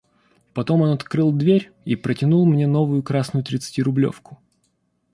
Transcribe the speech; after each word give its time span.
Потом 0.55 0.81
он 0.81 0.89
открыл 0.93 1.31
дверь 1.31 1.71
и 1.85 1.95
протянул 1.95 2.47
мне 2.47 2.65
новую 2.65 3.03
красную 3.03 3.43
тридцатирублевку. 3.45 4.39